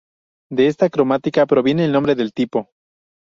[0.49, 2.71] De esta cromática proviene el nombre del tipo.